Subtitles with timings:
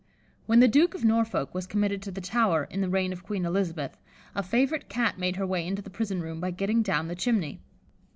[0.47, 3.45] When the Duke of Norfolk was committed to the Tower, in the reign of Queen
[3.45, 3.99] Elizabeth,
[4.33, 7.61] a favourite Cat made her way into the prison room by getting down the chimney.